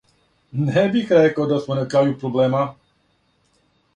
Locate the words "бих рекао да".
0.95-1.59